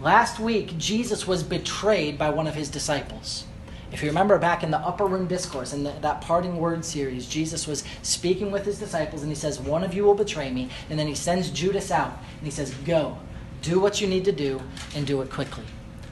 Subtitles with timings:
[0.00, 3.44] Last week, Jesus was betrayed by one of his disciples.
[3.92, 7.26] If you remember back in the Upper Room Discourse, in the, that parting word series,
[7.26, 10.68] Jesus was speaking with his disciples and he says, One of you will betray me.
[10.90, 13.16] And then he sends Judas out and he says, Go,
[13.62, 14.60] do what you need to do,
[14.94, 15.64] and do it quickly.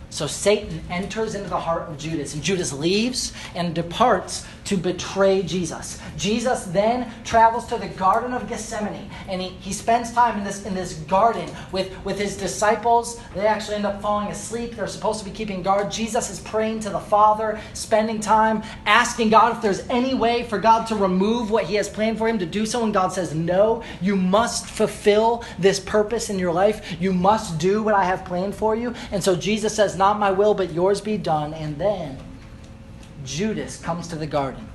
[0.09, 5.42] So Satan enters into the heart of Judas, and Judas leaves and departs to betray
[5.42, 6.00] Jesus.
[6.16, 10.64] Jesus then travels to the Garden of Gethsemane, and he, he spends time in this,
[10.64, 13.20] in this garden with, with his disciples.
[13.34, 14.74] They actually end up falling asleep.
[14.74, 15.91] They're supposed to be keeping guard.
[15.91, 20.58] Jesus is praying to the Father, spending time asking God if there's any way for
[20.58, 22.84] God to remove what he has planned for him to do so.
[22.84, 26.96] And God says, No, you must fulfill this purpose in your life.
[27.00, 28.94] You must do what I have planned for you.
[29.12, 31.55] And so Jesus says, Not my will, but yours be done.
[31.55, 32.19] And then
[33.24, 34.69] Judas comes to the garden.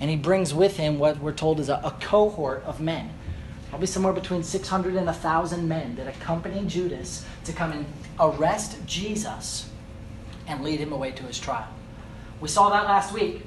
[0.00, 3.10] And he brings with him what we're told is a, a cohort of men.
[3.70, 7.86] Probably somewhere between 600 and 1,000 men that accompany Judas to come and
[8.20, 9.70] arrest Jesus
[10.46, 11.68] and lead him away to his trial.
[12.40, 13.42] We saw that last week.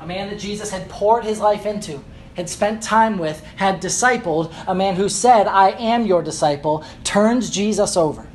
[0.00, 2.02] A man that Jesus had poured his life into,
[2.34, 7.50] had spent time with, had discipled, a man who said, I am your disciple, turns
[7.50, 8.26] Jesus over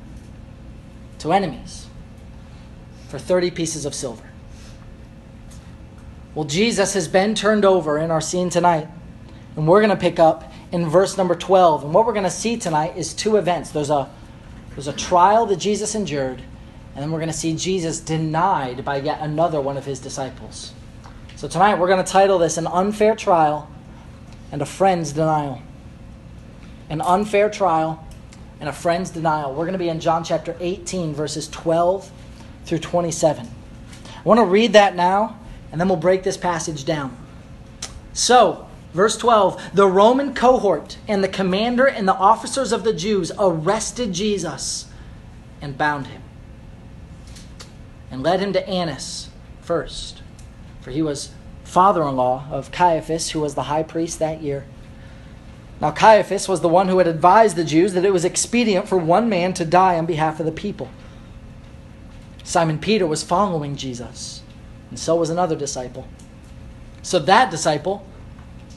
[1.20, 1.88] to enemies
[3.10, 4.25] for 30 pieces of silver.
[6.36, 8.90] Well, Jesus has been turned over in our scene tonight.
[9.56, 11.86] And we're going to pick up in verse number 12.
[11.86, 13.72] And what we're going to see tonight is two events.
[13.72, 14.10] There's a,
[14.72, 16.42] there's a trial that Jesus endured,
[16.94, 20.74] and then we're going to see Jesus denied by yet another one of his disciples.
[21.38, 23.72] So tonight we're going to title this An Unfair Trial
[24.52, 25.62] and a Friend's Denial.
[26.90, 28.06] An unfair trial
[28.60, 29.52] and a friend's denial.
[29.52, 32.12] We're going to be in John chapter 18, verses 12
[32.66, 33.48] through 27.
[33.48, 35.40] I want to read that now
[35.76, 37.14] and then we'll break this passage down.
[38.14, 43.30] So, verse 12 the Roman cohort and the commander and the officers of the Jews
[43.38, 44.88] arrested Jesus
[45.62, 46.22] and bound him
[48.10, 49.28] and led him to Annas
[49.60, 50.22] first,
[50.80, 51.32] for he was
[51.66, 54.66] father in law of Caiaphas, who was the high priest that year.
[55.82, 58.98] Now, Caiaphas was the one who had advised the Jews that it was expedient for
[58.98, 60.90] one man to die on behalf of the people.
[62.46, 64.42] Simon Peter was following Jesus
[64.96, 66.08] and so was another disciple.
[67.02, 68.08] So that disciple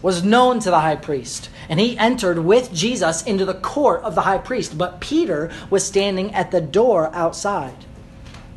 [0.02, 4.16] was known to the high priest, and he entered with Jesus into the court of
[4.16, 4.76] the high priest.
[4.76, 7.84] But Peter was standing at the door outside.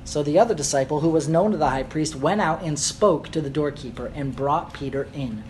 [0.04, 3.30] So the other disciple, who was known to the high priest, went out and spoke
[3.30, 5.44] to the doorkeeper and brought Peter in.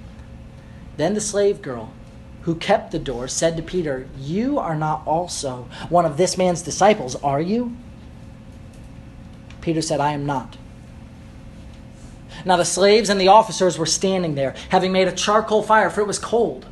[0.97, 1.93] Then the slave girl,
[2.41, 6.61] who kept the door, said to Peter, You are not also one of this man's
[6.61, 7.77] disciples, are you?
[9.61, 10.57] Peter said, I am not.
[12.45, 16.01] Now the slaves and the officers were standing there, having made a charcoal fire, for
[16.01, 16.65] it was cold,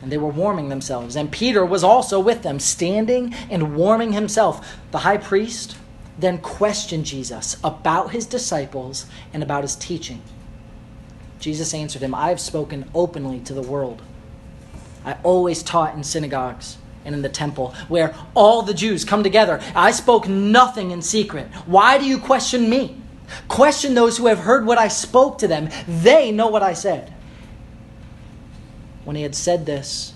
[0.00, 1.16] and they were warming themselves.
[1.16, 4.76] And Peter was also with them, standing and warming himself.
[4.90, 5.76] The high priest
[6.18, 10.22] then questioned Jesus about his disciples and about his teaching.
[11.40, 14.02] Jesus answered him, I have spoken openly to the world.
[15.04, 19.60] I always taught in synagogues and in the temple where all the Jews come together.
[19.74, 21.48] I spoke nothing in secret.
[21.66, 23.01] Why do you question me?
[23.48, 25.68] Question those who have heard what I spoke to them.
[25.86, 27.12] They know what I said.
[29.04, 30.14] When he had said this,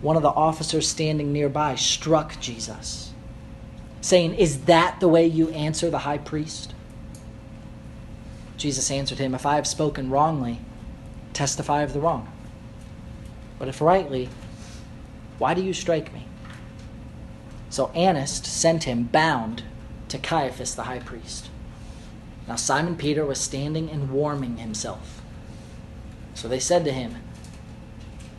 [0.00, 3.12] one of the officers standing nearby struck Jesus,
[4.00, 6.74] saying, Is that the way you answer the high priest?
[8.56, 10.60] Jesus answered him, If I have spoken wrongly,
[11.32, 12.30] testify of the wrong.
[13.58, 14.28] But if rightly,
[15.38, 16.26] why do you strike me?
[17.70, 19.64] So Annas sent him bound
[20.08, 21.48] to Caiaphas the high priest.
[22.46, 25.22] Now Simon Peter was standing and warming himself.
[26.34, 27.16] So they said to him,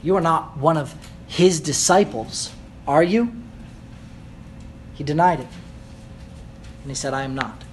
[0.04, 0.96] You are not one of
[1.28, 2.52] his disciples,
[2.88, 3.34] are you?
[4.94, 5.48] He denied it.
[6.84, 7.64] And he said, I am not.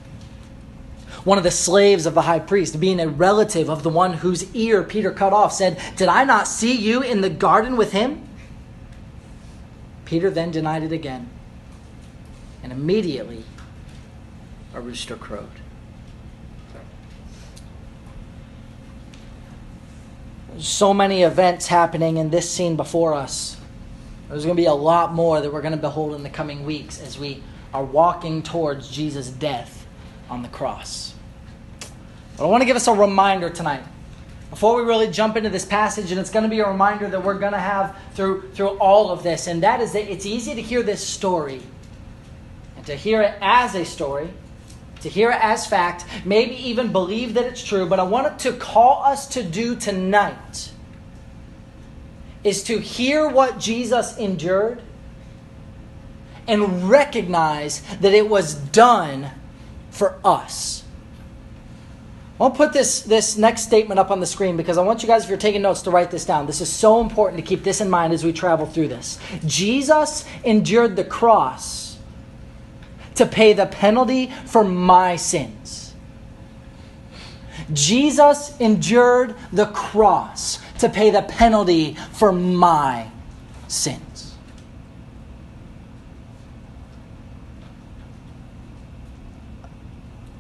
[1.25, 4.53] One of the slaves of the high priest, being a relative of the one whose
[4.55, 8.29] ear Peter cut off, said, Did I not see you in the garden with him?
[10.05, 11.29] Peter then denied it again.
[12.63, 13.45] And immediately
[14.75, 15.62] a rooster crowed.
[20.59, 23.57] So many events happening in this scene before us.
[24.29, 26.65] There's going to be a lot more that we're going to behold in the coming
[26.65, 27.43] weeks as we
[27.75, 29.87] are walking towards Jesus' death
[30.31, 31.15] on the cross.
[32.37, 33.83] But I want to give us a reminder tonight.
[34.51, 37.23] Before we really jump into this passage, and it's going to be a reminder that
[37.23, 40.55] we're going to have through, through all of this, and that is that it's easy
[40.55, 41.63] to hear this story
[42.77, 44.29] and to hear it as a story
[45.03, 48.53] to hear it as fact, maybe even believe that it's true, but I wanted to
[48.53, 50.73] call us to do tonight
[52.45, 54.83] is to hear what Jesus endured
[56.49, 59.31] and recognize that it was done
[59.91, 60.83] for us.
[62.41, 65.23] I'll put this, this next statement up on the screen because I want you guys,
[65.23, 66.47] if you're taking notes, to write this down.
[66.47, 69.19] This is so important to keep this in mind as we travel through this.
[69.47, 71.92] Jesus endured the cross
[73.15, 75.95] to pay the penalty for my sins.
[77.73, 83.09] Jesus endured the cross to pay the penalty for my
[83.69, 84.35] sins.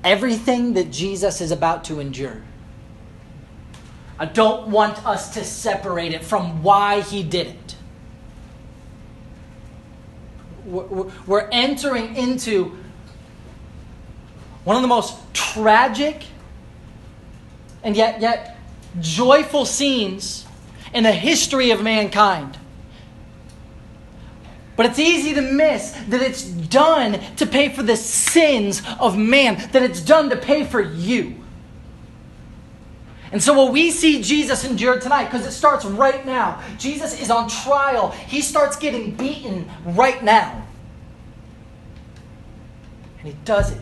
[0.05, 2.43] Everything that Jesus is about to endure.
[4.19, 7.77] I don't want us to separate it from why he did it.
[10.65, 12.77] We're entering into
[14.65, 16.25] one of the most tragic
[17.83, 18.59] and yet, yet
[19.01, 20.47] joyful scenes
[20.95, 22.59] in the history of mankind.
[24.77, 29.69] But it's easy to miss that it's done to pay for the sins of man,
[29.73, 31.42] that it's done to pay for you.
[33.33, 37.31] And so, what we see Jesus endure tonight, because it starts right now, Jesus is
[37.31, 38.11] on trial.
[38.11, 40.67] He starts getting beaten right now.
[43.19, 43.81] And he does it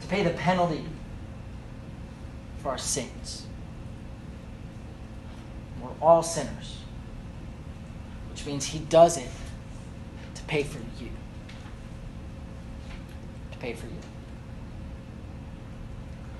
[0.00, 0.84] to pay the penalty
[2.60, 3.46] for our sins.
[5.80, 6.78] We're all sinners,
[8.30, 9.28] which means He does it
[10.34, 11.10] to pay for you.
[13.52, 13.92] To pay for you.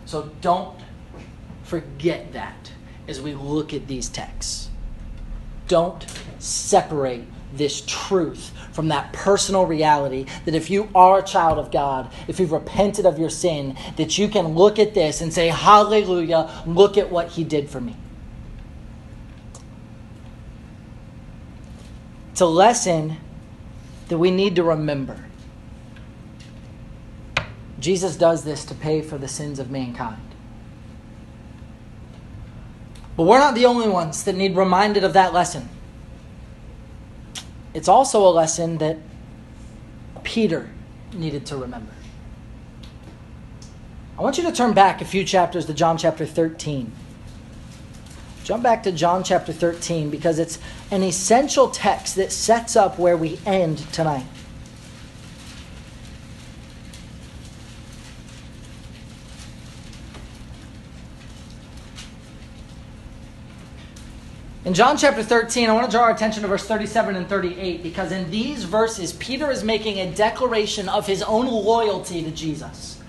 [0.06, 0.78] So don't
[1.68, 2.72] forget that
[3.06, 4.70] as we look at these texts.
[5.68, 6.04] Don't
[6.38, 12.10] separate this truth from that personal reality that if you are a child of God,
[12.26, 16.50] if you've repented of your sin, that you can look at this and say, Hallelujah,
[16.66, 17.96] look at what He did for me.
[22.32, 23.16] It's a lesson
[24.08, 25.24] that we need to remember.
[27.80, 30.27] Jesus does this to pay for the sins of mankind.
[33.18, 35.68] But we're not the only ones that need reminded of that lesson
[37.74, 38.98] it's also a lesson that
[40.24, 40.68] Peter
[41.12, 41.92] needed to remember.
[44.18, 46.90] I want you to turn back a few chapters to John chapter 13.
[48.42, 50.58] Jump back to John chapter 13 because it's
[50.90, 54.26] an essential text that sets up where we end tonight.
[64.68, 67.82] In John chapter 13, I want to draw our attention to verse 37 and 38
[67.82, 73.00] because in these verses, Peter is making a declaration of his own loyalty to Jesus.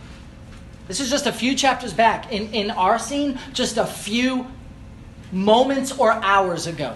[0.88, 2.32] This is just a few chapters back.
[2.32, 4.48] In, in our scene, just a few
[5.34, 6.96] moments or hours ago.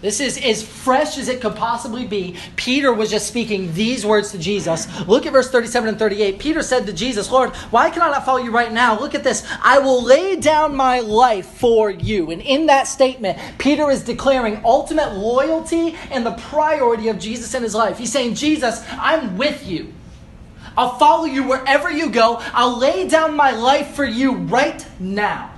[0.00, 2.36] This is as fresh as it could possibly be.
[2.54, 4.86] Peter was just speaking these words to Jesus.
[5.08, 6.38] Look at verse 37 and 38.
[6.38, 8.98] Peter said to Jesus, Lord, why can I not follow you right now?
[8.98, 9.44] Look at this.
[9.60, 12.30] I will lay down my life for you.
[12.30, 17.64] And in that statement, Peter is declaring ultimate loyalty and the priority of Jesus in
[17.64, 17.98] his life.
[17.98, 19.92] He's saying, Jesus, I'm with you.
[20.76, 22.36] I'll follow you wherever you go.
[22.54, 25.57] I'll lay down my life for you right now.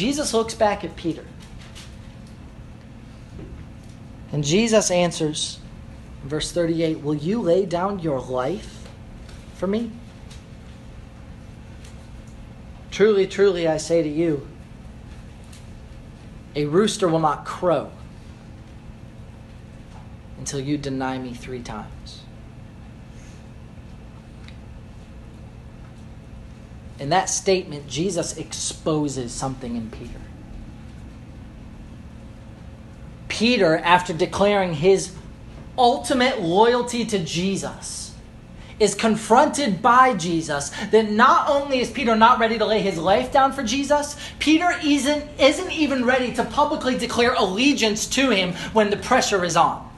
[0.00, 1.26] Jesus looks back at Peter.
[4.32, 5.58] And Jesus answers,
[6.24, 8.88] verse 38 Will you lay down your life
[9.56, 9.92] for me?
[12.90, 14.48] Truly, truly, I say to you,
[16.56, 17.92] a rooster will not crow
[20.38, 22.19] until you deny me three times.
[27.00, 30.20] In that statement, Jesus exposes something in Peter.
[33.28, 35.12] Peter, after declaring his
[35.78, 38.14] ultimate loyalty to Jesus,
[38.78, 43.32] is confronted by Jesus that not only is Peter not ready to lay his life
[43.32, 48.90] down for Jesus, Peter isn't, isn't even ready to publicly declare allegiance to him when
[48.90, 49.89] the pressure is on.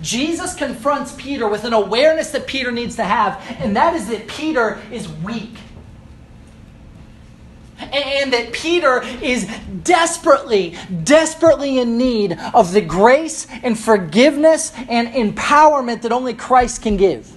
[0.00, 4.26] Jesus confronts Peter with an awareness that Peter needs to have, and that is that
[4.28, 5.56] Peter is weak.
[7.80, 9.48] And that Peter is
[9.84, 16.96] desperately, desperately in need of the grace and forgiveness and empowerment that only Christ can
[16.96, 17.32] give.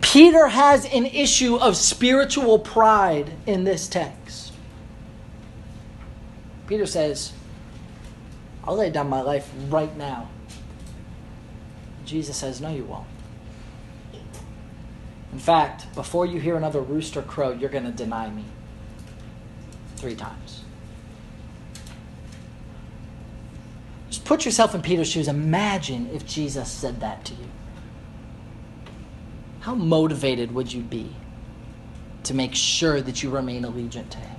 [0.00, 4.52] Peter has an issue of spiritual pride in this text.
[6.66, 7.32] Peter says,
[8.68, 10.28] I'll lay down my life right now.
[12.04, 13.06] Jesus says, No, you won't.
[15.32, 18.44] In fact, before you hear another rooster crow, you're going to deny me.
[19.96, 20.64] three times.
[24.10, 25.28] Just put yourself in Peter's shoes.
[25.28, 27.48] Imagine if Jesus said that to you.
[29.60, 31.16] How motivated would you be
[32.24, 34.37] to make sure that you remain allegiant to him?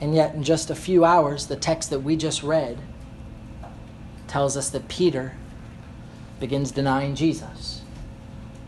[0.00, 2.78] And yet, in just a few hours, the text that we just read
[4.26, 5.34] tells us that Peter
[6.38, 7.82] begins denying Jesus.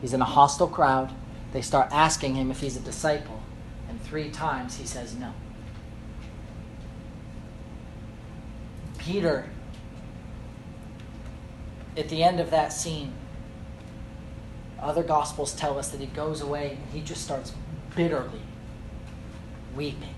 [0.00, 1.10] He's in a hostile crowd.
[1.52, 3.40] They start asking him if he's a disciple,
[3.88, 5.32] and three times he says no.
[8.98, 9.48] Peter,
[11.96, 13.12] at the end of that scene,
[14.80, 17.52] other gospels tell us that he goes away and he just starts
[17.94, 18.42] bitterly
[19.74, 20.14] weeping.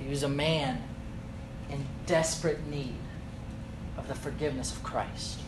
[0.00, 0.82] He was a man
[1.70, 2.96] in desperate need
[3.96, 5.40] of the forgiveness of Christ.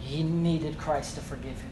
[0.00, 1.70] He needed Christ to forgive him.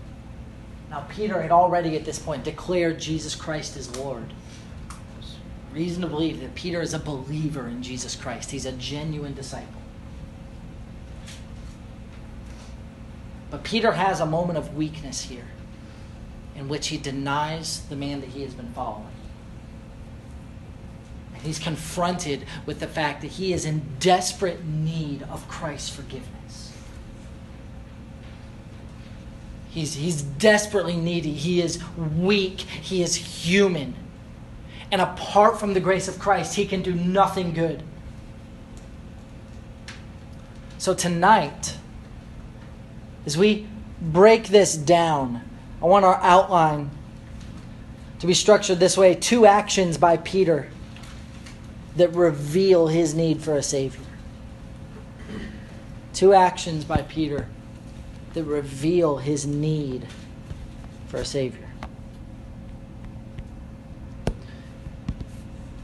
[0.90, 4.32] Now, Peter had already at this point declared Jesus Christ as Lord.
[5.72, 9.80] reason to believe that Peter is a believer in Jesus Christ, he's a genuine disciple.
[13.50, 15.46] But Peter has a moment of weakness here
[16.56, 19.06] in which he denies the man that he has been following.
[21.42, 26.73] He's confronted with the fact that he is in desperate need of Christ's forgiveness.
[29.70, 31.32] He's, he's desperately needy.
[31.32, 32.61] He is weak.
[32.61, 33.94] He is human.
[34.90, 37.82] And apart from the grace of Christ, he can do nothing good.
[40.78, 41.76] So tonight,
[43.25, 43.68] as we
[44.00, 45.42] break this down,
[45.80, 46.90] I want our outline
[48.18, 50.68] to be structured this way two actions by Peter
[51.97, 54.04] that reveal his need for a Savior.
[56.12, 57.49] Two actions by Peter
[58.35, 60.06] that reveal his need
[61.09, 61.68] for a Savior.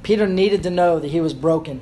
[0.02, 1.80] Peter needed to know that he was broken.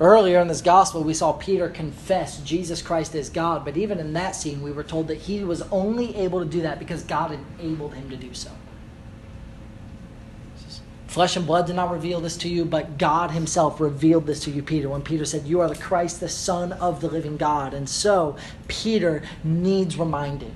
[0.00, 4.12] Earlier in this gospel, we saw Peter confess Jesus Christ as God, but even in
[4.12, 7.36] that scene, we were told that he was only able to do that because God
[7.58, 8.50] enabled him to do so.
[11.08, 14.50] Flesh and blood did not reveal this to you, but God Himself revealed this to
[14.50, 17.72] you, Peter, when Peter said, You are the Christ, the Son of the living God.
[17.72, 18.36] And so,
[18.68, 20.52] Peter needs reminded.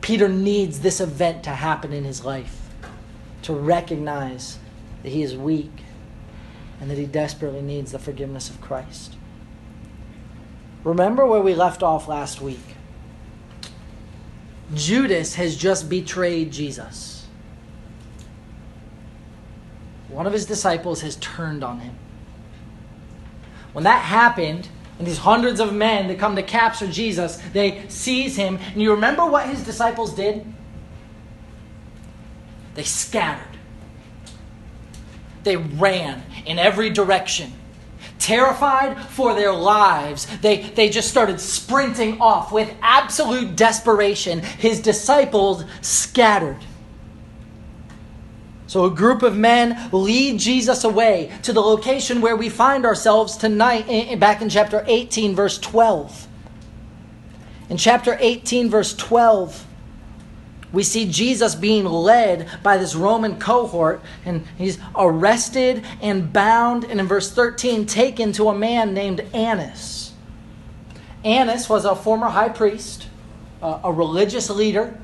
[0.00, 2.70] Peter needs this event to happen in his life
[3.42, 4.58] to recognize
[5.02, 5.82] that he is weak
[6.80, 9.16] and that he desperately needs the forgiveness of Christ.
[10.84, 12.76] Remember where we left off last week.
[14.72, 17.09] Judas has just betrayed Jesus
[20.10, 21.94] one of his disciples has turned on him.
[23.72, 28.36] When that happened, and these hundreds of men that come to capture Jesus, they seize
[28.36, 28.58] him.
[28.74, 30.44] And you remember what his disciples did?
[32.74, 33.56] They scattered.
[35.42, 37.52] They ran in every direction.
[38.18, 44.40] Terrified for their lives, they, they just started sprinting off with absolute desperation.
[44.40, 46.58] His disciples scattered.
[48.70, 53.36] So a group of men lead Jesus away to the location where we find ourselves
[53.36, 56.28] tonight, back in chapter 18, verse 12.
[57.68, 59.66] In chapter 18, verse 12,
[60.72, 67.00] we see Jesus being led by this Roman cohort, and he's arrested and bound, and
[67.00, 70.12] in verse 13, taken to a man named Annas.
[71.24, 73.08] Annas was a former high priest,
[73.64, 74.96] uh, a religious leader,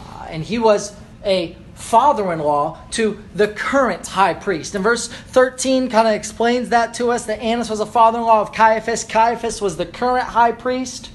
[0.00, 4.74] uh, and he was a father in law to the current high priest.
[4.74, 8.24] And verse 13 kind of explains that to us that Annas was a father in
[8.24, 9.04] law of Caiaphas.
[9.04, 11.10] Caiaphas was the current high priest.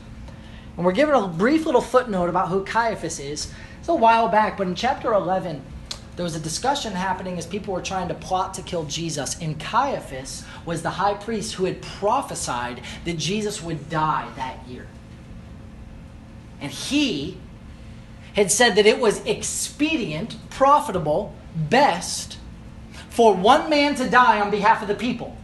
[0.77, 3.51] And we're given a brief little footnote about who Caiaphas is.
[3.79, 5.61] It's a while back, but in chapter 11,
[6.15, 9.37] there was a discussion happening as people were trying to plot to kill Jesus.
[9.41, 14.87] And Caiaphas was the high priest who had prophesied that Jesus would die that year.
[16.61, 17.37] And he
[18.33, 22.37] had said that it was expedient, profitable, best
[23.09, 25.37] for one man to die on behalf of the people.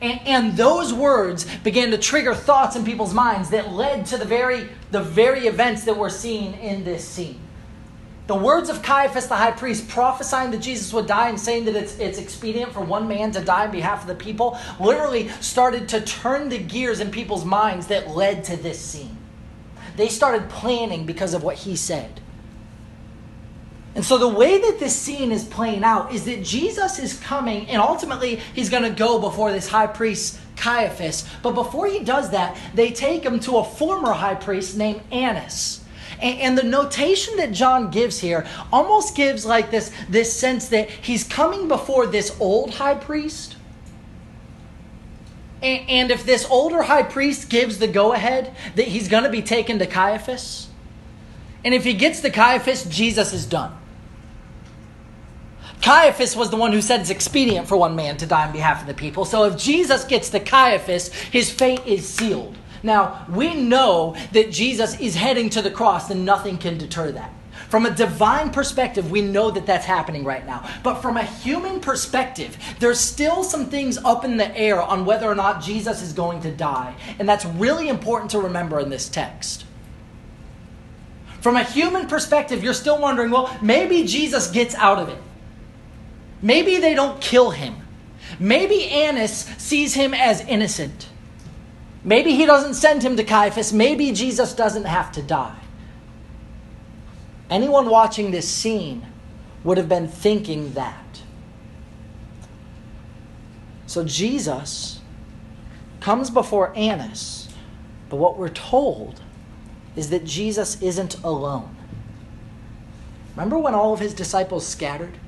[0.00, 4.26] And, and, those words began to trigger thoughts in people's minds that led to the
[4.26, 7.40] very, the very events that we're seeing in this scene.
[8.26, 11.76] The words of Caiaphas the high priest prophesying that Jesus would die and saying that
[11.76, 15.88] it's, it's expedient for one man to die on behalf of the people literally started
[15.90, 19.15] to turn the gears in people's minds that led to this scene.
[19.96, 22.20] They started planning because of what he said.
[23.94, 27.66] And so the way that this scene is playing out is that Jesus is coming
[27.68, 31.26] and ultimately he's going to go before this high priest Caiaphas.
[31.42, 35.82] But before he does that, they take him to a former high priest named Annas.
[36.20, 41.24] And, the notation that John gives here almost gives like this, this sense that he's
[41.24, 43.55] coming before this old high priest.
[45.66, 49.42] And, if this older high priest gives the go ahead that he's going to be
[49.42, 50.68] taken to Caiaphas,
[51.64, 53.76] and if he gets to Caiaphas, Jesus is done.
[55.82, 58.80] Caiaphas was the one who said it's expedient for one man to die on behalf
[58.80, 59.24] of the people.
[59.24, 62.56] So if Jesus gets to Caiaphas, his fate is sealed.
[62.82, 67.32] Now, we know that Jesus is heading to the cross and nothing can deter that.
[67.68, 70.68] From a divine perspective, we know that that's happening right now.
[70.82, 75.26] But from a human perspective, there's still some things up in the air on whether
[75.26, 76.94] or not Jesus is going to die.
[77.18, 79.64] And that's really important to remember in this text.
[81.40, 85.18] From a human perspective, you're still wondering well, maybe Jesus gets out of it.
[86.42, 87.76] Maybe they don't kill him.
[88.38, 91.08] Maybe Annas sees him as innocent.
[92.04, 93.72] Maybe he doesn't send him to Caiaphas.
[93.72, 95.58] Maybe Jesus doesn't have to die.
[97.48, 99.06] Anyone watching this scene
[99.62, 101.22] would have been thinking that.
[103.86, 105.00] So Jesus
[106.00, 107.48] comes before Annas,
[108.08, 109.20] but what we're told
[109.94, 111.76] is that Jesus isn't alone.
[113.34, 115.18] Remember when all of his disciples scattered?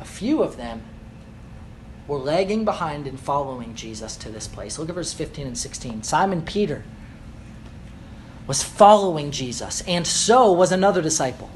[0.00, 0.82] A few of them
[2.06, 4.78] were lagging behind and following Jesus to this place.
[4.78, 6.02] Look at verse 15 and 16.
[6.02, 6.84] Simon Peter
[8.46, 11.50] was following Jesus, and so was another disciple.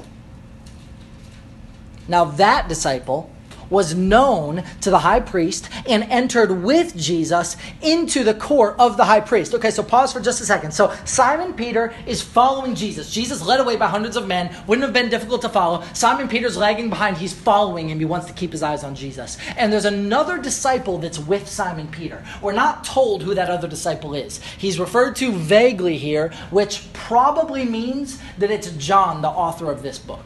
[2.07, 3.31] Now, that disciple
[3.69, 9.05] was known to the high priest and entered with Jesus into the court of the
[9.05, 9.53] high priest.
[9.53, 10.71] Okay, so pause for just a second.
[10.71, 13.11] So Simon Peter is following Jesus.
[13.11, 15.83] Jesus led away by hundreds of men, wouldn't have been difficult to follow.
[15.93, 17.99] Simon Peter's lagging behind, he's following him.
[17.99, 19.37] He wants to keep his eyes on Jesus.
[19.57, 22.23] And there's another disciple that's with Simon Peter.
[22.41, 24.41] We're not told who that other disciple is.
[24.57, 29.99] He's referred to vaguely here, which probably means that it's John, the author of this
[29.99, 30.23] book.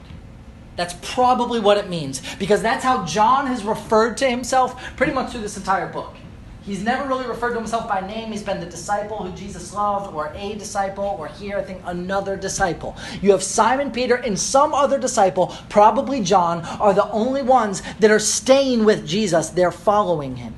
[0.75, 5.31] That's probably what it means because that's how John has referred to himself pretty much
[5.31, 6.16] through this entire book.
[6.64, 8.31] He's never really referred to himself by name.
[8.31, 12.38] He's been the disciple who Jesus loved, or a disciple, or here, I think, another
[12.38, 12.96] disciple.
[13.22, 18.12] You have Simon Peter and some other disciple, probably John, are the only ones that
[18.12, 19.50] are staying with Jesus.
[19.50, 20.55] They're following him.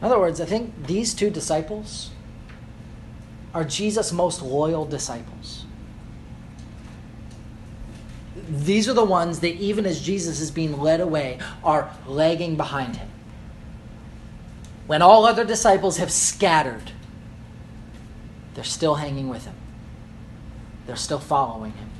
[0.00, 2.10] In other words, I think these two disciples
[3.54, 5.57] are Jesus' most loyal disciples
[8.48, 12.96] these are the ones that, even as Jesus is being led away, are lagging behind
[12.96, 13.08] him.
[14.86, 16.92] When all other disciples have scattered,
[18.54, 19.54] they're still hanging with him,
[20.86, 21.90] they're still following him.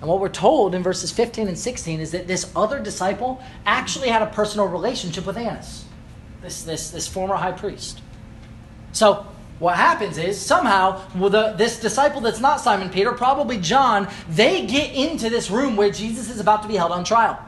[0.00, 4.08] And what we're told in verses 15 and 16 is that this other disciple actually
[4.08, 5.84] had a personal relationship with Annas,
[6.42, 8.02] this, this, this former high priest.
[8.92, 9.26] So
[9.58, 14.66] what happens is somehow well, the, this disciple that's not Simon Peter, probably John, they
[14.66, 17.38] get into this room where Jesus is about to be held on trial.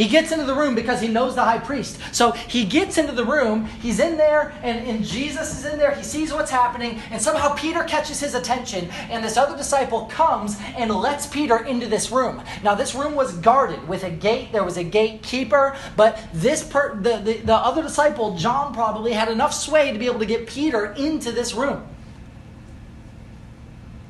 [0.00, 2.00] He gets into the room because he knows the high priest.
[2.12, 5.94] So he gets into the room, he's in there, and, and Jesus is in there.
[5.94, 10.56] He sees what's happening, and somehow Peter catches his attention, and this other disciple comes
[10.74, 12.40] and lets Peter into this room.
[12.64, 16.94] Now, this room was guarded with a gate, there was a gatekeeper, but this per,
[16.94, 20.46] the, the, the other disciple, John, probably had enough sway to be able to get
[20.46, 21.86] Peter into this room.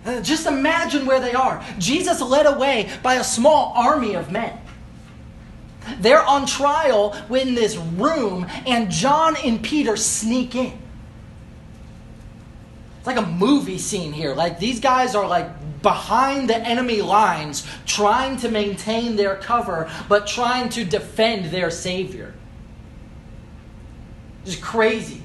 [0.06, 1.64] Uh, just imagine where they are.
[1.80, 4.56] Jesus led away by a small army of men.
[5.98, 10.78] They're on trial in this room, and John and Peter sneak in.
[12.98, 14.34] It's like a movie scene here.
[14.34, 20.26] Like these guys are like behind the enemy lines, trying to maintain their cover, but
[20.26, 22.34] trying to defend their Savior.
[24.44, 25.19] Just crazy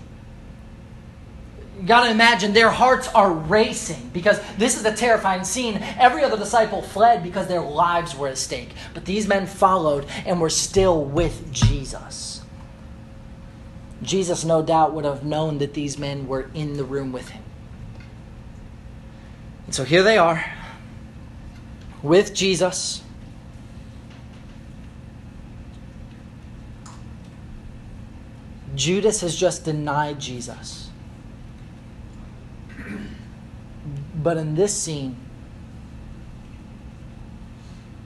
[1.86, 5.78] got to imagine their hearts are racing because this is a terrifying scene.
[5.98, 8.70] Every other disciple fled because their lives were at stake.
[8.94, 12.42] But these men followed and were still with Jesus.
[14.02, 17.44] Jesus, no doubt, would have known that these men were in the room with him.
[19.66, 20.46] And so here they are
[22.04, 23.02] with Jesus.
[28.76, 30.85] Judas has just denied Jesus.
[34.26, 35.16] But in this scene,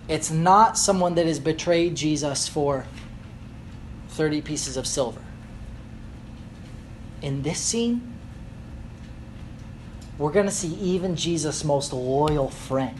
[0.10, 2.86] it's not someone that has betrayed Jesus for
[4.10, 5.22] 30 pieces of silver.
[7.22, 8.16] In this scene,
[10.18, 13.00] we're going to see even Jesus' most loyal friend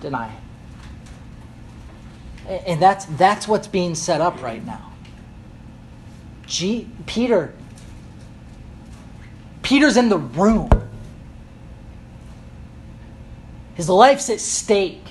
[0.00, 0.34] deny
[2.48, 2.62] it.
[2.66, 4.90] And that's, that's what's being set up right now.
[6.46, 7.52] G- Peter,
[9.60, 10.81] Peter's in the room.
[13.74, 15.04] His life's at stake.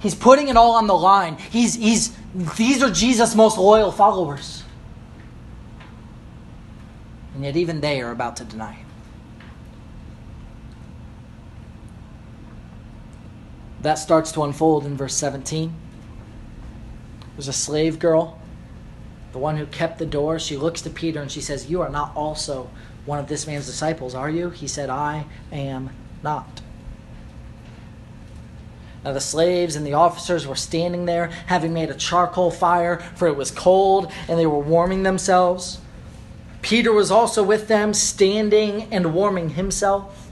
[0.00, 1.36] He's putting it all on the line.
[1.36, 2.16] He's, he's,
[2.56, 4.64] these are Jesus' most loyal followers.
[7.34, 8.86] And yet, even they are about to deny him.
[13.82, 15.74] That starts to unfold in verse 17.
[17.34, 18.40] There's a slave girl,
[19.32, 20.38] the one who kept the door.
[20.38, 22.70] She looks to Peter and she says, You are not also
[23.06, 24.50] one of this man's disciples, are you?
[24.50, 25.90] He said, I am
[26.22, 26.60] not.
[29.04, 33.26] Now the slaves and the officers were standing there, having made a charcoal fire, for
[33.26, 35.78] it was cold, and they were warming themselves.
[36.62, 40.30] Peter was also with them, standing and warming himself.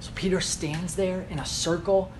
[0.00, 2.10] So Peter stands there in a circle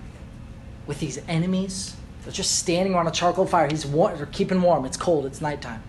[0.87, 1.97] with these enemies.
[2.23, 3.69] They're just standing around a charcoal fire.
[3.71, 4.85] He's they're keeping warm.
[4.85, 5.25] It's cold.
[5.25, 5.83] It's nighttime.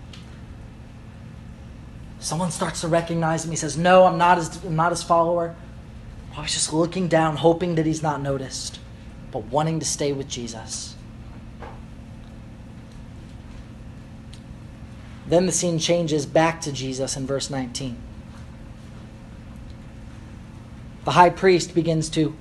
[2.20, 3.50] Someone starts to recognize him.
[3.50, 4.64] He says, "No, I'm not his.
[4.64, 5.54] I'm not his follower."
[6.38, 8.78] I was just looking down, hoping that he's not noticed
[9.32, 10.94] but wanting to stay with Jesus.
[15.26, 17.96] Then the scene changes back to Jesus in verse 19.
[21.04, 22.36] The high priest begins to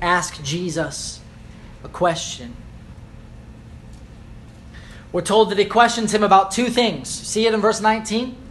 [0.00, 1.20] ask Jesus
[1.84, 2.56] a question.
[5.12, 7.10] We're told that he questions him about two things.
[7.10, 8.41] See it in verse 19?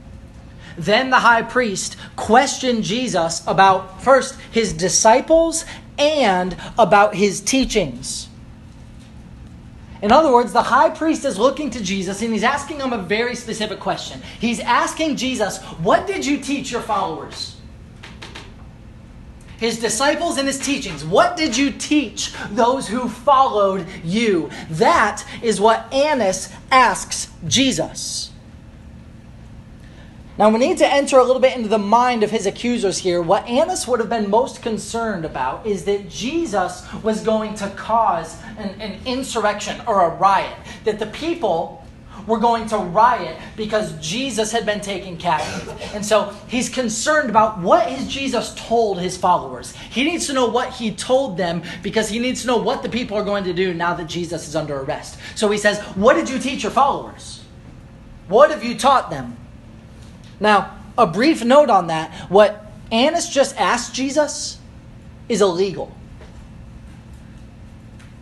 [0.77, 5.65] Then the high priest questioned Jesus about first his disciples
[5.97, 8.27] and about his teachings.
[10.01, 12.97] In other words, the high priest is looking to Jesus and he's asking him a
[12.97, 14.21] very specific question.
[14.39, 17.57] He's asking Jesus, What did you teach your followers?
[19.59, 21.05] His disciples and his teachings.
[21.05, 24.49] What did you teach those who followed you?
[24.71, 28.30] That is what Annas asks Jesus.
[30.37, 33.21] Now, we need to enter a little bit into the mind of his accusers here.
[33.21, 38.41] What Annas would have been most concerned about is that Jesus was going to cause
[38.57, 41.85] an, an insurrection or a riot, that the people
[42.27, 45.69] were going to riot because Jesus had been taken captive.
[45.93, 49.75] And so he's concerned about what has Jesus told his followers.
[49.75, 52.89] He needs to know what he told them because he needs to know what the
[52.89, 55.17] people are going to do now that Jesus is under arrest.
[55.35, 57.43] So he says, What did you teach your followers?
[58.27, 59.37] What have you taught them?
[60.41, 64.57] Now, a brief note on that what Annas just asked Jesus
[65.29, 65.95] is illegal.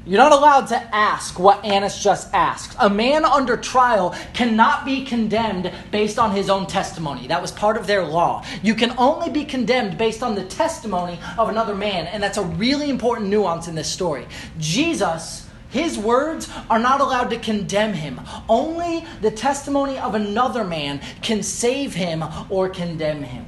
[0.05, 2.75] You're not allowed to ask what Annas just asked.
[2.79, 7.27] A man under trial cannot be condemned based on his own testimony.
[7.27, 8.43] That was part of their law.
[8.63, 12.43] You can only be condemned based on the testimony of another man, and that's a
[12.43, 14.25] really important nuance in this story.
[14.58, 18.19] Jesus his words are not allowed to condemn him.
[18.47, 23.45] Only the testimony of another man can save him or condemn him.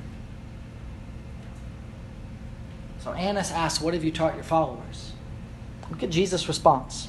[2.99, 5.13] So Annas asks, What have you taught your followers?
[5.89, 7.07] Look at Jesus' response.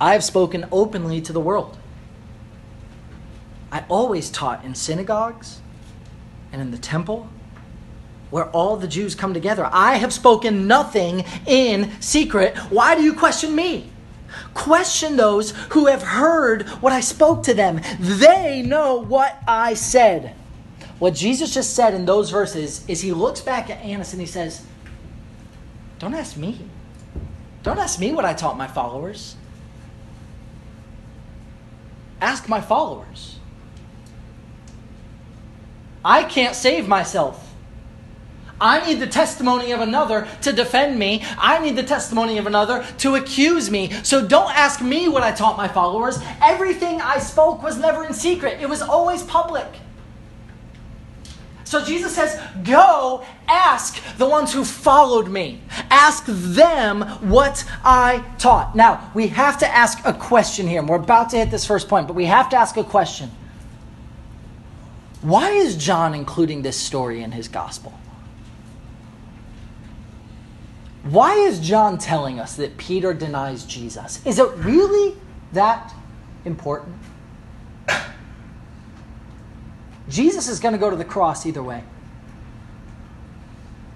[0.00, 1.78] I have spoken openly to the world.
[3.70, 5.60] I always taught in synagogues
[6.52, 7.28] and in the temple
[8.30, 9.68] where all the Jews come together.
[9.72, 12.56] I have spoken nothing in secret.
[12.70, 13.90] Why do you question me?
[14.54, 17.80] Question those who have heard what I spoke to them.
[18.00, 20.34] They know what I said.
[20.98, 24.26] What Jesus just said in those verses is he looks back at Annas and he
[24.26, 24.64] says,
[25.98, 26.58] Don't ask me.
[27.62, 29.36] Don't ask me what I taught my followers.
[32.20, 33.38] Ask my followers.
[36.04, 37.45] I can't save myself.
[38.60, 41.22] I need the testimony of another to defend me.
[41.38, 43.90] I need the testimony of another to accuse me.
[44.02, 46.18] So don't ask me what I taught my followers.
[46.42, 49.66] Everything I spoke was never in secret, it was always public.
[51.64, 55.60] So Jesus says, Go ask the ones who followed me.
[55.90, 58.76] Ask them what I taught.
[58.76, 60.82] Now, we have to ask a question here.
[60.82, 63.32] We're about to hit this first point, but we have to ask a question.
[65.22, 67.92] Why is John including this story in his gospel?
[71.10, 74.24] Why is John telling us that Peter denies Jesus?
[74.26, 75.16] Is it really
[75.52, 75.94] that
[76.44, 76.96] important?
[80.08, 81.84] Jesus is going to go to the cross either way.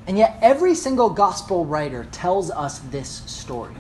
[0.06, 3.74] And yet, every single gospel writer tells us this story.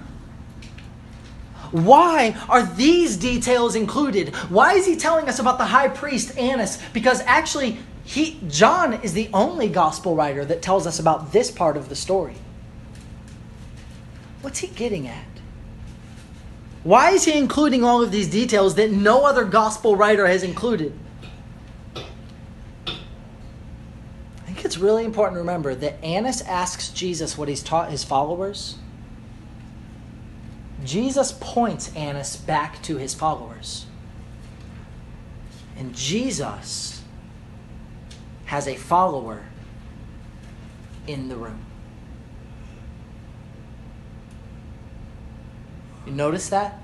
[1.70, 4.34] Why are these details included?
[4.48, 6.82] Why is he telling us about the high priest Annas?
[6.92, 11.76] Because actually, he John is the only gospel writer that tells us about this part
[11.76, 12.34] of the story.
[14.42, 15.26] What's he getting at?
[16.82, 20.98] Why is he including all of these details that no other gospel writer has included?
[21.94, 22.02] I
[24.46, 28.78] think it's really important to remember that Annas asks Jesus what he's taught his followers.
[30.82, 33.84] Jesus points Annas back to his followers.
[35.76, 37.02] And Jesus
[38.46, 39.44] has a follower
[41.06, 41.66] in the room.
[46.10, 46.76] You notice that?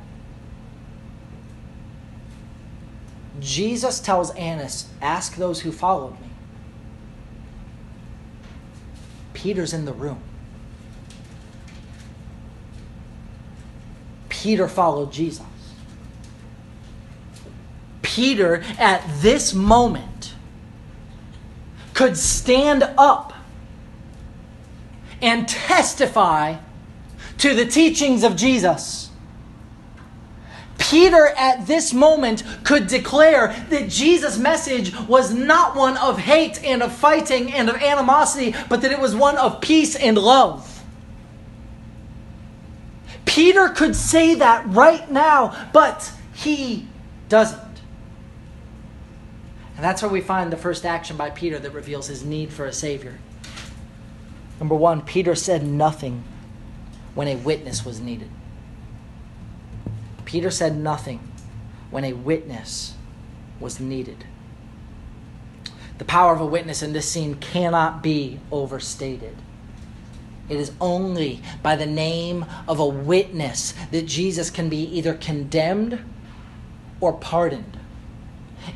[3.41, 6.29] Jesus tells Annas, Ask those who followed me.
[9.35, 10.21] Peter's in the room.
[14.29, 15.45] Peter followed Jesus.
[18.03, 20.35] Peter, at this moment,
[21.95, 23.33] could stand up
[25.21, 26.59] and testify
[27.39, 29.06] to the teachings of Jesus.
[30.89, 36.81] Peter, at this moment, could declare that Jesus' message was not one of hate and
[36.81, 40.85] of fighting and of animosity, but that it was one of peace and love.
[43.25, 46.87] Peter could say that right now, but he
[47.29, 47.61] doesn't.
[49.75, 52.65] And that's where we find the first action by Peter that reveals his need for
[52.65, 53.19] a Savior.
[54.61, 56.23] Number one, Peter said nothing
[57.17, 58.31] when a witness was needed.
[60.27, 61.21] Peter said nothing
[61.91, 62.95] when a witness
[63.59, 64.27] was needed.
[65.97, 69.37] The power of a witness in this scene cannot be overstated.
[70.49, 75.99] It is only by the name of a witness that Jesus can be either condemned
[77.01, 77.79] or pardoned.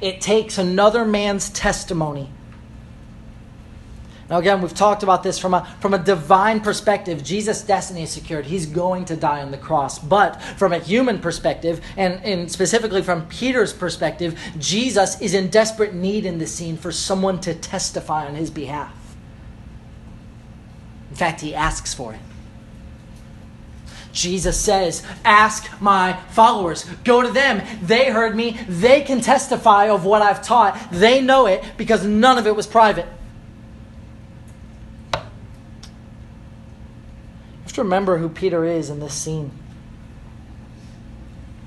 [0.00, 2.30] It takes another man's testimony
[4.30, 7.24] now, again, we've talked about this from a, from a divine perspective.
[7.24, 8.46] Jesus' destiny is secured.
[8.46, 9.98] He's going to die on the cross.
[9.98, 15.94] But from a human perspective, and, and specifically from Peter's perspective, Jesus is in desperate
[15.94, 18.94] need in this scene for someone to testify on his behalf.
[21.10, 22.20] In fact, he asks for it.
[24.12, 26.84] Jesus says, Ask my followers.
[27.02, 27.66] Go to them.
[27.82, 28.60] They heard me.
[28.68, 30.80] They can testify of what I've taught.
[30.92, 33.08] They know it because none of it was private.
[37.76, 39.50] To remember who Peter is in this scene.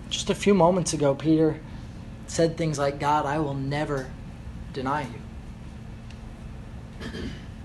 [0.10, 1.60] Just a few moments ago, Peter
[2.28, 4.10] said things like, God, I will never
[4.72, 5.22] deny you.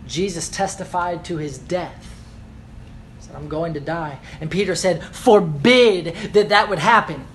[0.07, 2.14] Jesus testified to his death.
[3.18, 4.18] He said, I'm going to die.
[4.40, 7.27] And Peter said, Forbid that that would happen.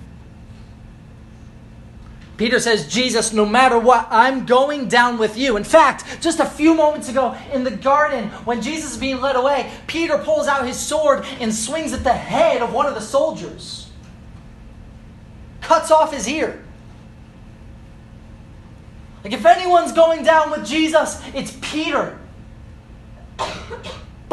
[2.36, 5.56] Peter says, Jesus, no matter what, I'm going down with you.
[5.56, 9.36] In fact, just a few moments ago in the garden, when Jesus is being led
[9.36, 13.00] away, Peter pulls out his sword and swings at the head of one of the
[13.00, 13.90] soldiers,
[15.60, 16.64] cuts off his ear.
[19.22, 22.18] Like, if anyone's going down with Jesus, it's Peter.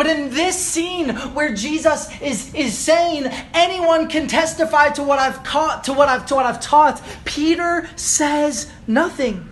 [0.01, 5.43] But in this scene where Jesus is, is saying anyone can testify to what I've
[5.43, 9.47] caught, to what I've to what I've taught, Peter says nothing.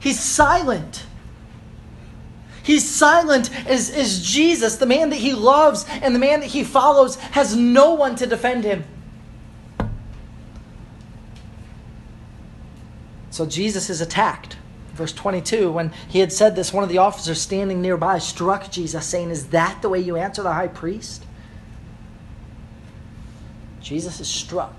[0.00, 1.06] He's silent.
[2.62, 6.62] He's silent as, as Jesus, the man that he loves and the man that he
[6.62, 8.84] follows, has no one to defend him.
[13.30, 14.58] So Jesus is attacked.
[14.94, 19.06] Verse 22, when he had said this, one of the officers standing nearby struck Jesus,
[19.06, 21.24] saying, Is that the way you answer the high priest?
[23.80, 24.74] Jesus is struck.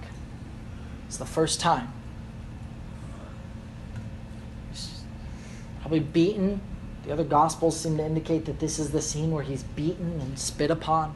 [1.07, 1.91] It's the first time.
[4.69, 5.03] He's
[5.81, 6.61] probably beaten.
[7.05, 10.37] The other gospels seem to indicate that this is the scene where he's beaten and
[10.37, 11.15] spit upon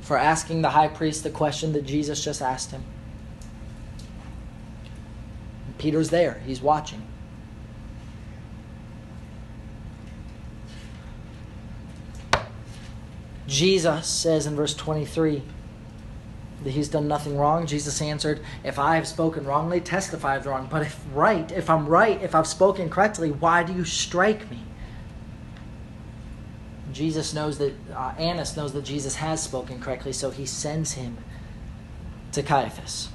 [0.00, 2.82] for asking the high priest the question that Jesus just asked him.
[5.78, 7.02] Peter's there, he's watching.
[13.46, 15.42] Jesus says in verse 23
[16.64, 17.66] that he's done nothing wrong.
[17.66, 20.68] Jesus answered, If I have spoken wrongly, testify of the wrong.
[20.70, 24.60] But if right, if I'm right, if I've spoken correctly, why do you strike me?
[26.92, 31.16] Jesus knows that, uh, Annas knows that Jesus has spoken correctly, so he sends him
[32.32, 33.08] to Caiaphas.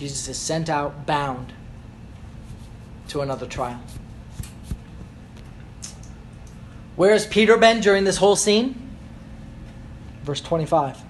[0.00, 1.52] Jesus is sent out bound
[3.08, 3.82] to another trial.
[6.96, 8.96] Where has Peter been during this whole scene?
[10.22, 11.02] Verse 25.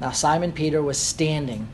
[0.00, 1.68] Now Simon Peter was standing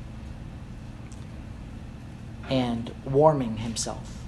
[2.50, 4.18] and warming himself.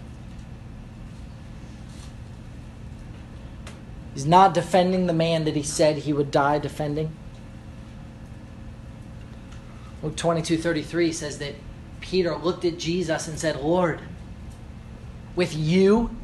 [4.14, 7.10] He's not defending the man that he said he would die defending.
[10.04, 11.54] Luke 22 33 says that
[12.02, 14.00] Peter looked at Jesus and said, Lord,
[15.34, 16.14] with you,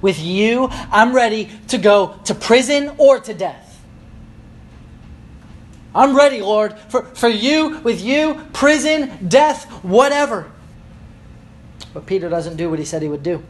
[0.00, 3.84] with you, I'm ready to go to prison or to death.
[5.94, 10.50] I'm ready, Lord, for, for you, with you, prison, death, whatever.
[11.92, 13.42] But Peter doesn't do what he said he would do.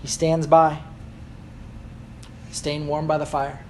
[0.00, 0.80] He stands by,
[2.50, 3.62] staying warm by the fire.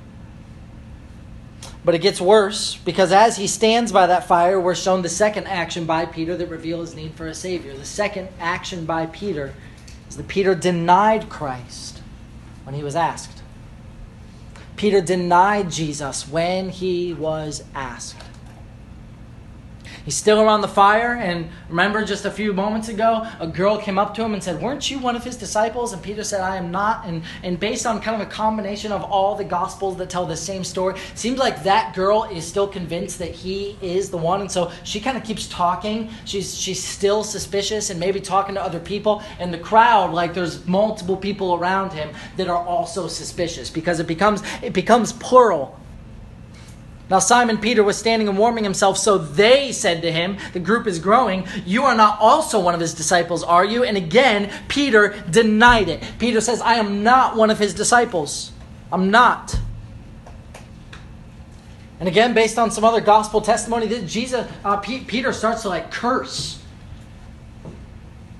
[1.85, 5.47] But it gets worse because as he stands by that fire, we're shown the second
[5.47, 7.77] action by Peter that reveals his need for a Savior.
[7.77, 9.55] The second action by Peter
[10.09, 12.01] is that Peter denied Christ
[12.64, 13.42] when he was asked.
[14.77, 18.24] Peter denied Jesus when he was asked.
[20.05, 23.99] He's still around the fire, and remember just a few moments ago, a girl came
[23.99, 25.95] up to him and said, Weren't you one of his disciples?
[25.95, 27.07] And Peter said, I am not.
[27.07, 30.37] And, and based on kind of a combination of all the gospels that tell the
[30.37, 34.43] same story, seems like that girl is still convinced that he is the one.
[34.43, 36.11] And so she kind of keeps talking.
[36.27, 39.23] She's, she's still suspicious and maybe talking to other people.
[39.38, 44.07] And the crowd, like there's multiple people around him that are also suspicious because it
[44.07, 45.81] becomes, it becomes plural
[47.11, 50.87] now Simon Peter was standing and warming himself, so they said to him, the group
[50.87, 53.85] is growing, You are not also one of his disciples, are you?
[53.85, 56.03] And again, Peter denied it.
[56.19, 58.53] Peter says, I am not one of his disciples.
[58.90, 59.59] I'm not.
[62.01, 65.90] And again, based on some other gospel testimony, Jesus, uh, P- Peter starts to like
[65.90, 66.61] curse.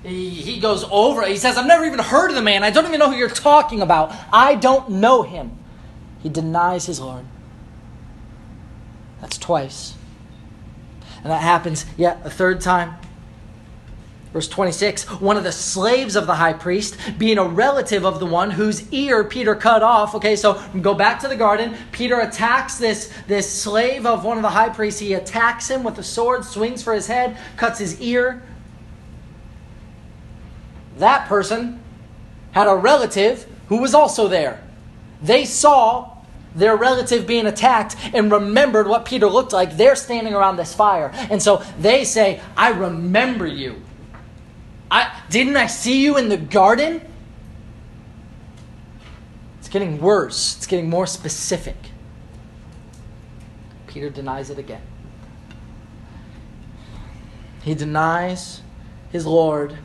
[0.03, 1.25] He, he goes over.
[1.25, 2.63] He says, I've never even heard of the man.
[2.63, 4.13] I don't even know who you're talking about.
[4.31, 5.57] I don't know him.
[6.21, 7.25] He denies his Lord.
[9.25, 9.95] That's twice.
[11.23, 12.93] And that happens yet a third time.
[14.31, 18.27] Verse 26 one of the slaves of the high priest, being a relative of the
[18.27, 20.13] one whose ear Peter cut off.
[20.13, 21.73] Okay, so go back to the garden.
[21.91, 24.99] Peter attacks this, this slave of one of the high priests.
[24.99, 28.43] He attacks him with a sword, swings for his head, cuts his ear.
[30.99, 31.81] That person
[32.51, 34.63] had a relative who was also there.
[35.23, 36.14] They saw
[36.55, 39.77] their relative being attacked and remembered what Peter looked like.
[39.77, 41.11] They're standing around this fire.
[41.13, 43.81] And so they say, I remember you.
[44.89, 47.01] I didn't I see you in the garden?
[49.59, 50.55] It's getting worse.
[50.57, 51.75] It's getting more specific.
[53.87, 54.81] Peter denies it again.
[57.63, 58.61] He denies
[59.11, 59.77] his Lord.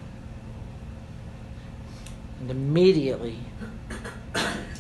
[2.41, 3.39] And immediately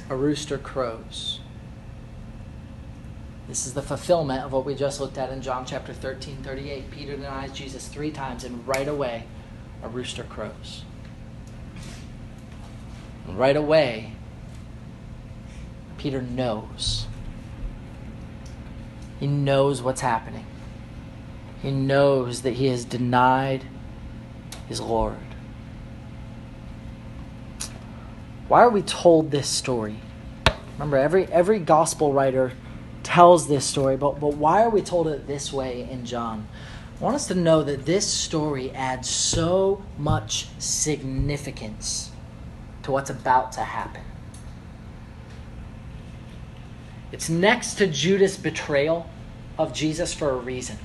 [0.08, 1.40] a rooster crows.
[3.50, 6.88] This is the fulfillment of what we just looked at in John chapter 13, 38.
[6.92, 9.24] Peter denies Jesus three times, and right away,
[9.82, 10.84] a rooster crows.
[13.26, 14.12] And right away,
[15.98, 17.08] Peter knows.
[19.18, 20.46] He knows what's happening.
[21.60, 23.64] He knows that he has denied
[24.68, 25.16] his Lord.
[28.46, 29.96] Why are we told this story?
[30.74, 32.52] Remember, every, every gospel writer
[33.02, 36.46] tells this story, but, but why are we told it this way in John?
[37.00, 42.10] I want us to know that this story adds so much significance
[42.82, 44.02] to what's about to happen.
[47.12, 49.08] It's next to Judas' betrayal
[49.58, 50.78] of Jesus for a reason.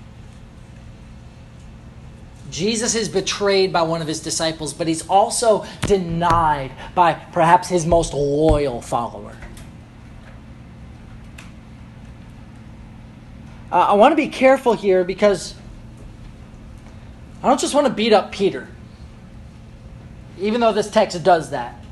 [2.50, 7.86] Jesus is betrayed by one of his disciples, but he's also denied by perhaps his
[7.86, 9.36] most loyal follower.
[13.76, 15.54] Uh, I want to be careful here because
[17.44, 18.70] I don't just want to beat up Peter,
[20.40, 21.84] even though this text does that.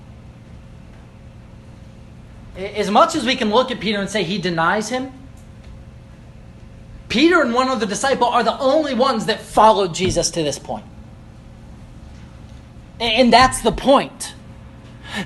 [2.55, 5.11] As much as we can look at Peter and say he denies him,
[7.09, 10.85] Peter and one other disciple are the only ones that followed Jesus to this point.
[13.01, 14.35] And that's the point.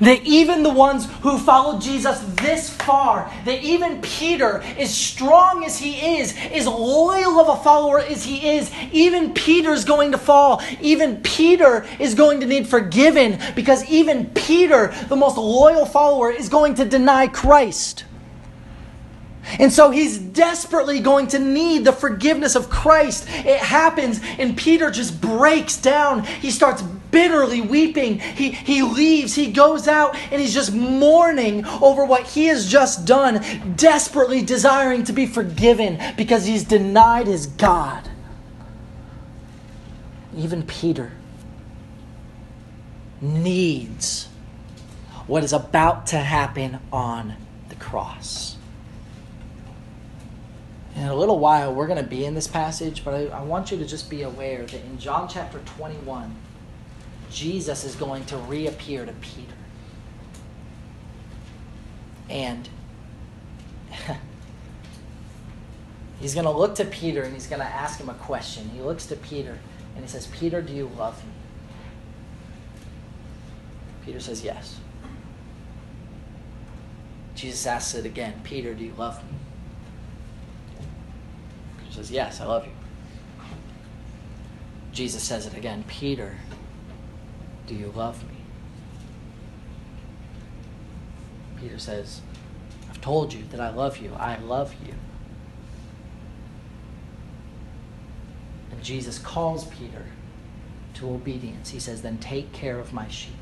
[0.01, 5.79] That even the ones who followed Jesus this far, that even Peter, as strong as
[5.79, 10.61] he is, as loyal of a follower as he is, even Peter's going to fall.
[10.81, 16.49] Even Peter is going to need forgiven because even Peter, the most loyal follower, is
[16.49, 18.03] going to deny Christ.
[19.59, 23.25] And so he's desperately going to need the forgiveness of Christ.
[23.29, 26.25] It happens, and Peter just breaks down.
[26.25, 28.19] He starts bitterly weeping.
[28.19, 33.05] He, he leaves, he goes out, and he's just mourning over what he has just
[33.05, 38.09] done, desperately desiring to be forgiven because he's denied his God.
[40.35, 41.11] even Peter,
[43.21, 44.27] needs
[45.25, 47.35] what is about to happen on
[47.69, 48.55] the cross.
[50.95, 53.69] In a little while, we're going to be in this passage, but I, I, want
[53.69, 56.33] you to just be aware that in John chapter 21,
[57.31, 59.53] Jesus is going to reappear to Peter.
[62.29, 62.67] And
[66.19, 68.69] he's going to look to Peter and he's going to ask him a question.
[68.69, 69.57] He looks to Peter
[69.95, 71.31] and he says, Peter, do you love me?
[74.05, 74.79] Peter says, Yes.
[77.35, 79.37] Jesus asks it again Peter, do you love me?
[81.79, 82.71] Peter says, Yes, I love you.
[84.91, 86.35] Jesus says it again Peter,
[87.67, 88.37] do you love me?
[91.59, 92.21] Peter says,
[92.89, 94.13] I've told you that I love you.
[94.17, 94.93] I love you.
[98.71, 100.05] And Jesus calls Peter
[100.95, 101.69] to obedience.
[101.69, 103.33] He says, Then take care of my sheep.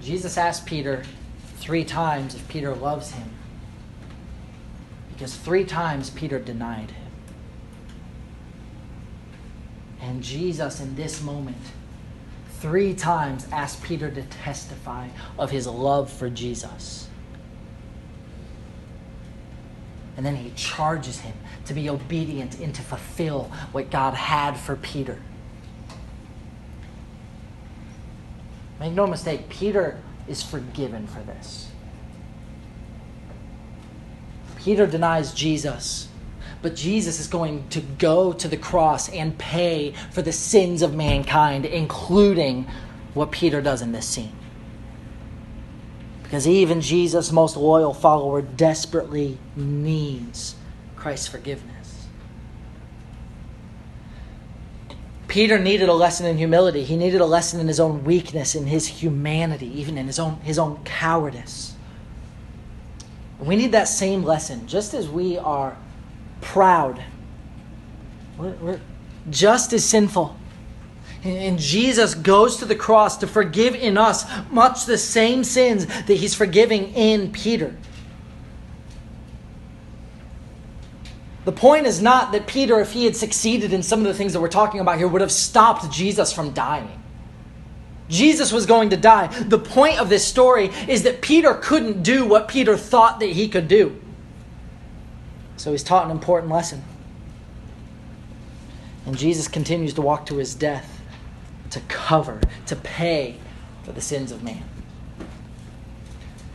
[0.00, 1.02] Jesus asked Peter
[1.56, 3.30] three times if Peter loves him.
[5.12, 7.07] Because three times Peter denied him.
[10.08, 11.58] And Jesus, in this moment,
[12.60, 17.08] three times asked Peter to testify of his love for Jesus.
[20.16, 21.34] And then he charges him
[21.66, 25.20] to be obedient and to fulfill what God had for Peter.
[28.80, 31.70] Make no mistake, Peter is forgiven for this.
[34.56, 36.08] Peter denies Jesus,
[36.62, 40.94] but Jesus is going to go to the cross and pay for the sins of
[40.94, 42.66] mankind, including
[43.14, 44.32] what Peter does in this scene.
[46.22, 50.56] Because even Jesus' most loyal follower desperately needs
[50.96, 52.06] Christ's forgiveness.
[55.26, 56.84] Peter needed a lesson in humility.
[56.84, 60.40] He needed a lesson in his own weakness, in his humanity, even in his own,
[60.40, 61.74] his own cowardice.
[63.38, 65.76] We need that same lesson, just as we are
[66.40, 67.02] proud.
[68.36, 68.80] We're,
[69.30, 70.36] just as sinful.
[71.24, 76.14] And Jesus goes to the cross to forgive in us much the same sins that
[76.14, 77.76] he's forgiving in Peter.
[81.44, 84.34] The point is not that Peter, if he had succeeded in some of the things
[84.34, 87.02] that we're talking about here, would have stopped Jesus from dying.
[88.08, 89.26] Jesus was going to die.
[89.44, 93.48] The point of this story is that Peter couldn't do what Peter thought that he
[93.48, 94.00] could do.
[95.58, 96.82] So he's taught an important lesson.
[99.04, 100.98] And Jesus continues to walk to his death
[101.70, 103.36] to cover, to pay
[103.84, 104.62] for the sins of man.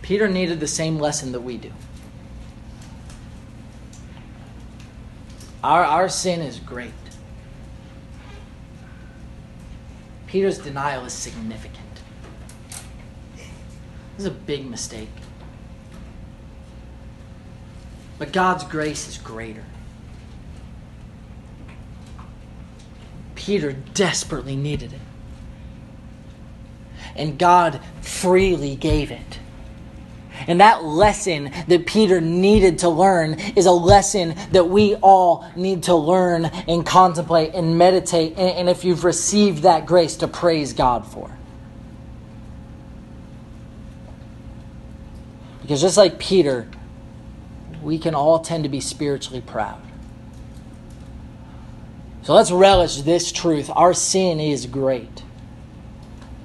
[0.02, 1.72] Peter needed the same lesson that we do.
[5.64, 6.92] Our, our sin is great.
[10.28, 11.78] Peter's denial is significant.
[13.36, 13.46] This
[14.20, 15.10] is a big mistake.
[18.18, 19.64] But God's grace is greater.
[23.36, 25.00] Peter desperately needed it.
[27.16, 29.40] And God freely gave it.
[30.48, 35.84] And that lesson that Peter needed to learn is a lesson that we all need
[35.84, 38.38] to learn and contemplate and meditate.
[38.38, 41.30] And, if you've received that grace, to praise God for.
[45.62, 46.68] Because just like Peter,
[47.84, 49.82] we can all tend to be spiritually proud.
[52.24, 53.70] So let's relish this truth.
[53.76, 55.24] Our sin is great,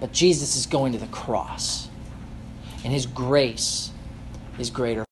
[0.01, 1.89] but Jesus is going to the cross
[2.85, 3.91] and his grace
[4.59, 5.08] is greater.